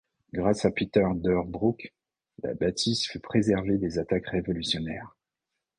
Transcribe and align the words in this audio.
Grâce 0.33 0.65
à 0.65 0.71
Piter 0.71 1.03
Deurbroucq, 1.13 1.93
la 2.41 2.55
bâtisse 2.55 3.05
fut 3.07 3.19
préservée 3.19 3.77
des 3.77 3.99
attaques 3.99 4.29
révolutionnaires. 4.29 5.15